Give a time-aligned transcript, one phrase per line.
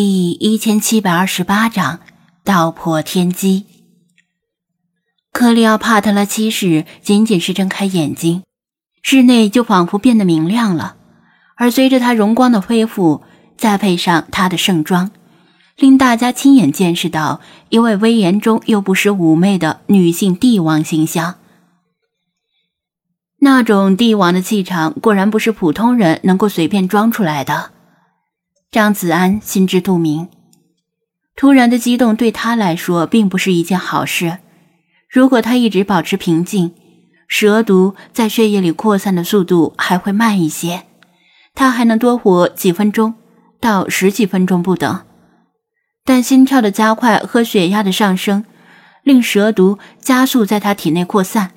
[0.00, 1.98] 第一千七百二十八章
[2.44, 3.66] 道破天机。
[5.32, 8.44] 克里奥帕特拉七世仅仅是睁开眼睛，
[9.02, 10.94] 室内就仿佛变得明亮了。
[11.56, 13.24] 而随着他容光的恢复，
[13.56, 15.10] 再配上他的盛装，
[15.74, 21.38] 令大家亲眼见识到一位威严中又不失妩媚的女性帝王形象。
[23.40, 27.72] 那种帝王的气场，果然不是普通人能够随便装出来的。
[28.70, 30.28] 张子安心知肚明，
[31.34, 34.40] 突然的激动对他来说并不是一件好事。
[35.08, 36.74] 如果他一直保持平静，
[37.26, 40.84] 蛇毒在血液里扩散的速度还会慢一些，
[41.54, 43.14] 他还能多活几分钟
[43.58, 45.06] 到十几分钟不等。
[46.04, 48.44] 但心跳的加快和血压的上升，
[49.02, 51.52] 令蛇毒加速在他体内扩散，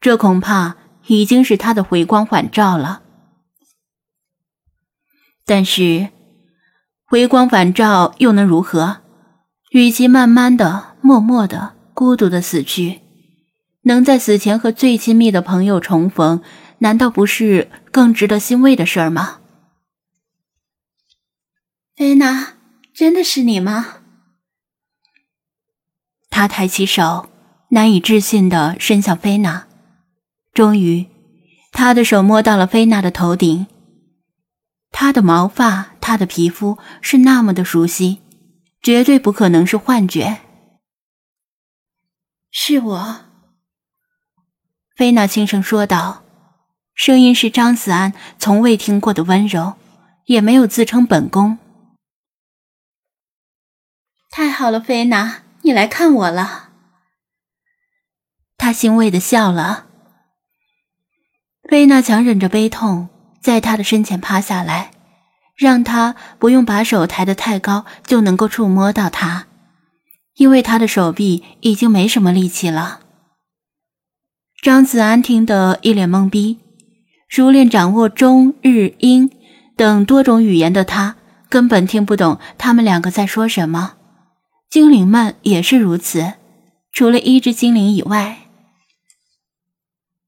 [0.00, 0.74] 这恐怕
[1.06, 3.02] 已经是他的回光返照了。
[5.46, 6.08] 但是。
[7.12, 9.02] 回光返照又能如何？
[9.68, 13.02] 与其慢慢的、默默的、孤独的死去，
[13.82, 16.40] 能在死前和最亲密的朋友重逢，
[16.78, 19.40] 难道不是更值得欣慰的事儿吗？
[21.94, 22.54] 菲娜，
[22.94, 23.98] 真的是你吗？
[26.30, 27.28] 他抬起手，
[27.68, 29.66] 难以置信的伸向菲娜。
[30.54, 31.08] 终于，
[31.72, 33.66] 他的手摸到了菲娜的头顶。
[34.90, 38.20] 她的毛发，他的皮肤是那么的熟悉，
[38.82, 40.42] 绝对不可能是幻觉。
[42.50, 43.20] 是我，
[44.94, 46.24] 菲娜轻声说道，
[46.94, 49.74] 声音是张子安从未听过的温柔，
[50.26, 51.56] 也没有自称本宫。
[54.28, 56.70] 太好了，菲娜，你来看我了。
[58.58, 59.86] 他欣慰的笑了。
[61.70, 63.08] 菲娜强忍着悲痛。
[63.42, 64.92] 在他的身前趴下来，
[65.56, 69.46] 让他不用把手抬得太高就能够触摸到他，
[70.34, 73.00] 因为他的手臂已经没什么力气了。
[74.62, 76.60] 张子安听得一脸懵逼，
[77.28, 79.30] 熟练掌握中日英
[79.76, 81.16] 等多种语言的他
[81.48, 83.94] 根本听不懂他们两个在说什么。
[84.70, 86.34] 精灵们也是如此，
[86.92, 88.48] 除了一只精灵以外，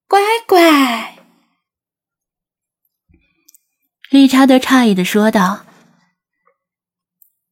[0.06, 1.13] 乖乖。
[4.14, 5.64] 理查德诧异的说道：“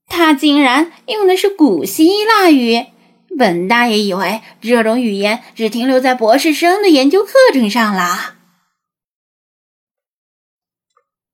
[0.06, 2.86] 他竟然用的是古希腊语，
[3.36, 8.36] 本大爷以为这种语言只停留在博士生的研究课程上啦。”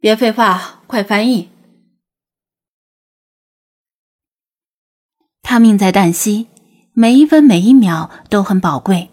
[0.00, 1.50] 别废话，快翻译！
[5.42, 6.46] 他命在旦夕，
[6.94, 9.10] 每一分每一秒都很宝贵。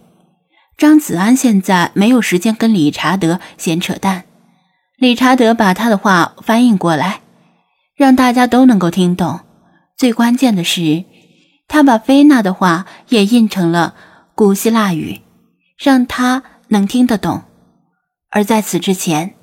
[0.77, 4.23] 张子安现在没有时间跟理查德闲扯淡。
[4.97, 7.21] 理查德把他的话翻译过来，
[7.95, 9.41] 让大家都能够听懂。
[9.97, 11.03] 最关键的是，
[11.67, 13.95] 他把菲娜的话也印成了
[14.35, 15.21] 古希腊语，
[15.77, 17.43] 让他能听得懂。
[18.29, 19.35] 而在此之前，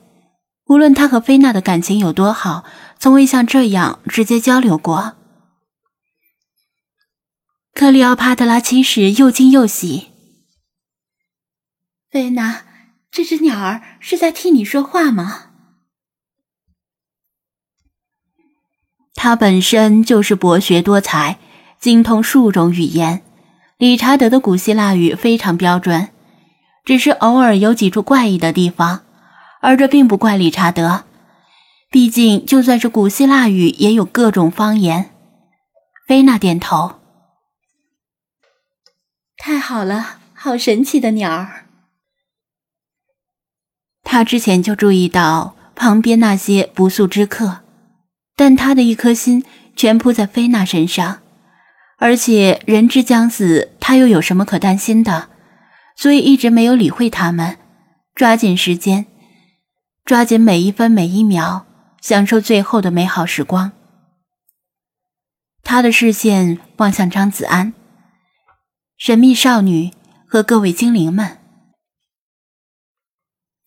[0.66, 2.64] 无论他和菲娜的感情有多好，
[2.98, 5.16] 从未像这样直接交流过。
[7.74, 10.08] 克里奥帕特拉七世又惊又喜
[12.10, 12.62] ：“菲娜。”
[13.12, 15.50] 这只鸟儿是在替你说话吗？
[19.14, 21.38] 他本身就是博学多才，
[21.78, 23.22] 精通数种语言。
[23.76, 26.08] 理查德的古希腊语非常标准，
[26.84, 29.04] 只是偶尔有几处怪异的地方，
[29.60, 31.04] 而这并不怪理查德。
[31.90, 35.10] 毕竟，就算是古希腊语，也有各种方言。
[36.06, 37.00] 菲娜点头。
[39.36, 41.61] 太好了，好神奇的鸟儿。
[44.12, 47.60] 他之前就注意到旁边那些不速之客，
[48.36, 49.42] 但他的一颗心
[49.74, 51.20] 全扑在菲娜身上，
[51.96, 55.30] 而且人之将死，他又有什么可担心的？
[55.96, 57.56] 所以一直没有理会他们，
[58.14, 59.06] 抓紧时间，
[60.04, 61.64] 抓紧每一分每一秒，
[62.02, 63.72] 享受最后的美好时光。
[65.62, 67.72] 他的视线望向张子安、
[68.98, 69.90] 神秘少女
[70.28, 71.38] 和各位精灵们。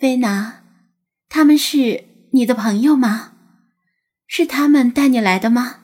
[0.06, 0.62] 菲娜，
[1.30, 3.34] 他们是你的朋友吗？
[4.28, 5.80] 是他们带你来的吗？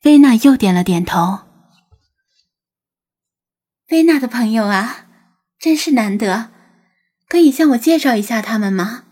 [0.00, 1.42] 菲娜又点了点头。
[3.86, 5.06] 菲娜的朋友啊，
[5.60, 6.50] 真是难得，
[7.28, 9.04] 可以向我介绍一下他们吗？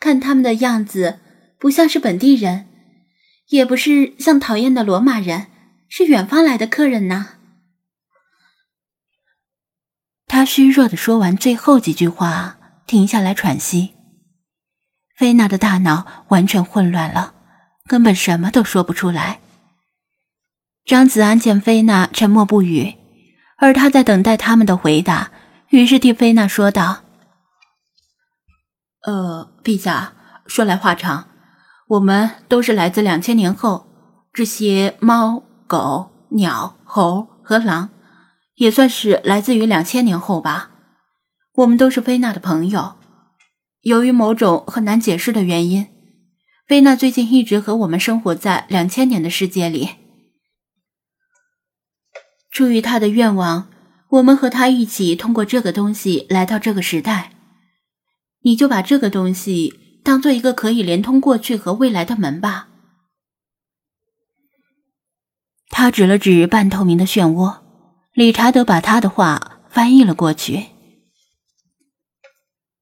[0.00, 1.20] 看他们的样子，
[1.58, 2.66] 不像是本地人，
[3.48, 5.48] 也不是像讨厌的罗马人，
[5.90, 7.41] 是远方来的客人呢。
[10.42, 13.94] 他虚弱的说完最后几句话，停下来喘息。
[15.16, 17.32] 菲娜的大脑完全混乱了，
[17.86, 19.38] 根本什么都说不出来。
[20.84, 22.96] 张子安见菲娜沉默不语，
[23.58, 25.30] 而他在等待他们的回答，
[25.68, 27.02] 于是替菲娜说道
[29.06, 30.14] ：“呃，陛下，
[30.48, 31.28] 说来话长，
[31.86, 33.86] 我们都是来自两千年后，
[34.32, 37.90] 这些猫、狗、鸟、猴和狼，
[38.62, 40.70] 也算是来自于两千年后吧。
[41.54, 42.94] 我们都是菲娜的朋友，
[43.80, 45.88] 由于某种很难解释的原因，
[46.68, 49.90] 菲娜最近一直和我们生活在两千年的世界里。”
[52.52, 53.68] 出于他的愿望，
[54.10, 57.32] 我们和他一起通过这个东西来到这个时代。
[58.42, 62.68] 你就把这个东西当做一个可以连通过去和未来的门吧。
[65.68, 67.61] 他指了指半透明的漩涡，
[68.14, 70.68] 理查德把他的话翻译了过去。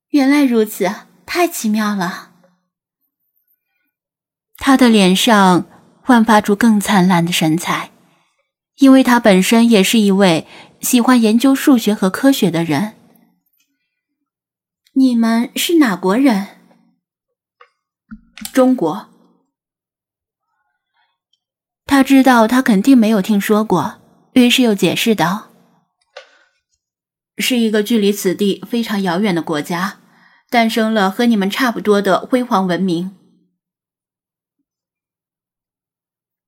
[0.08, 0.90] 原来如此，
[1.24, 2.32] 太奇妙了。
[4.56, 5.66] 他的脸上
[6.02, 7.90] 焕发出更灿烂的神采。
[8.76, 10.46] 因为他本身也是一位
[10.80, 12.96] 喜欢研究数学和科学的人。
[14.94, 16.46] 你们是哪国人？
[18.54, 19.10] 中国。
[21.84, 24.00] 他知道他肯定没有听说过，
[24.32, 25.50] 于是又解释道
[27.38, 29.98] ：“是一个距离此地非常遥远的国家，
[30.48, 33.16] 诞生了和你们差不多的辉煌文明。”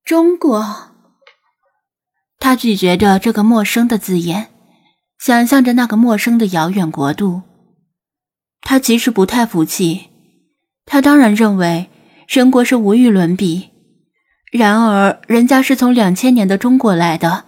[0.03, 0.89] 中国。
[2.39, 4.49] 他咀嚼着这个陌生的字眼，
[5.17, 7.43] 想象着那个陌生的遥远国度。
[8.59, 10.09] 他其实不太服气，
[10.85, 11.89] 他当然认为
[12.27, 13.69] 神国是无与伦比。
[14.51, 17.45] 然而，人家是从两千年的中国来的，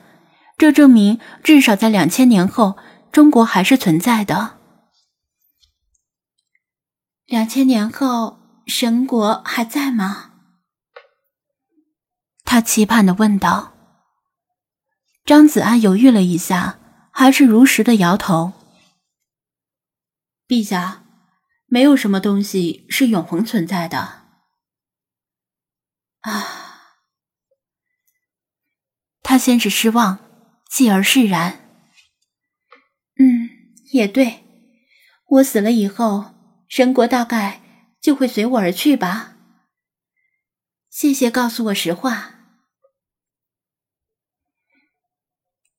[0.57, 2.77] 这证明至少在两千年后，
[3.11, 4.57] 中国还是存在的。
[7.25, 10.31] 两千年后，神国还在吗？
[12.43, 13.73] 他期盼的问道。
[15.25, 16.79] 张子安犹豫了一下，
[17.11, 18.53] 还是如实的摇头。
[20.47, 21.03] 陛下，
[21.65, 24.27] 没有什么东西是永恒存在的。
[26.21, 26.93] 啊，
[29.23, 30.19] 他先是失望，
[30.69, 31.69] 继而释然。
[33.17, 33.49] 嗯，
[33.91, 34.43] 也对，
[35.27, 36.33] 我死了以后，
[36.67, 37.61] 神国大概
[38.01, 39.37] 就会随我而去吧。
[40.89, 42.31] 谢谢告诉我实话。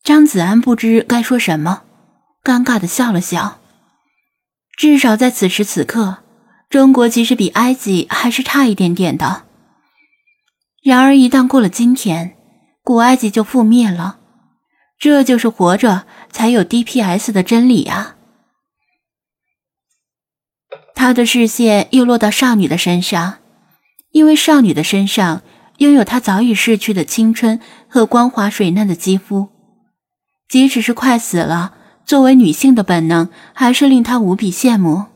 [0.02, 1.84] 张子安不知该说什么，
[2.42, 3.60] 尴尬的笑了笑。
[4.76, 6.22] 至少在此时此刻，
[6.68, 9.46] 中国其实比埃及还是差一点点的。
[10.82, 12.36] 然而一旦过了今天，
[12.82, 14.20] 古埃及就覆灭了。
[14.98, 18.16] 这就是活着才有 DPS 的真理啊！
[20.94, 23.38] 他的视线又落到少女的身上，
[24.10, 25.42] 因为少女的身上
[25.78, 29.50] 拥有他早已逝去的青春和光滑水嫩的肌肤。
[30.48, 31.76] 即使是快死了，
[32.06, 35.06] 作为女性的本能还是令他无比羡慕。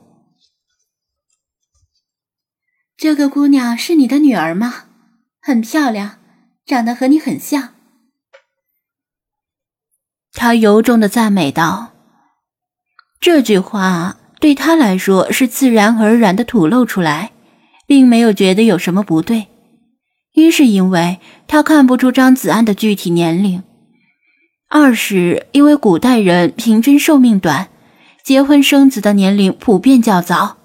[2.97, 4.85] 这个姑娘是你的女儿吗？
[5.41, 6.19] 很漂亮，
[6.67, 7.75] 长得和你很像。
[10.33, 11.93] 他由衷的赞美道
[13.21, 17.33] ：“这句话对他来说是自然而然的吐露出来，
[17.87, 19.49] 并没有觉得有什么不对。
[20.35, 21.19] 一是因为
[21.49, 23.63] 他看不出张子安的具体年龄。”
[24.73, 27.69] 二是因为古代人平均寿命短，
[28.25, 30.59] 结婚生子的年龄普遍较早，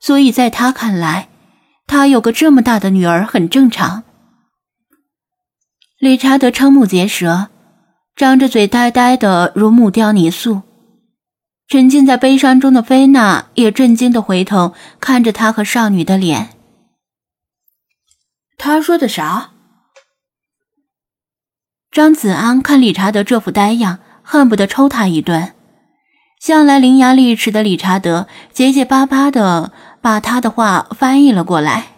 [0.00, 1.28] 所以在他看来，
[1.86, 4.04] 他有个这么大的女儿很正常。
[5.98, 7.48] 理查德瞠目结舌，
[8.16, 10.62] 张着嘴呆呆的如木雕泥塑。
[11.66, 16.50] 沉浸在悲伤中的菲娜也震惊的回头看着他和少女的脸。
[18.56, 19.50] 他说的啥？
[21.90, 25.54] 张子安看理查德这副呆样，恨不得抽他一顿。
[26.38, 31.94] 向来伶牙俐齿的理查德结结巴巴的把他的话翻译了过来。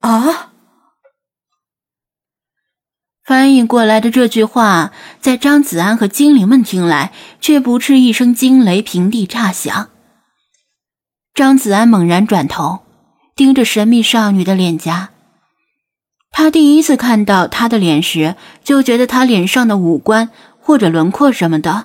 [0.00, 0.51] 啊！
[3.24, 9.90] 翻译过来的这句话，在张子安和精灵们听来，却不啻一声惊雷平地炸响。
[11.32, 12.80] 张子安猛然转头，
[13.36, 15.10] 盯着神秘少女的脸颊。
[16.32, 21.84] 他第一次看到她的脸时，就觉得她脸上的五官或者轮廓什么的，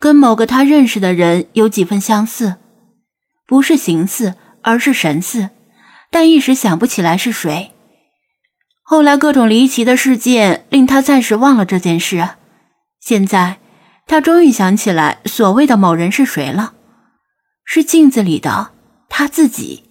[0.00, 2.56] 跟某个他认识的人有几分相似，
[3.46, 5.50] 不是形似，而是神似，
[6.10, 7.73] 但一时想不起来是谁。
[8.86, 12.28] 后来各种离奇的事件令他暂时忘了这件事，
[13.00, 13.58] 现在
[14.06, 16.74] 他终于想起来所谓的某人是谁了，
[17.64, 18.72] 是镜子里的
[19.08, 19.83] 他自己。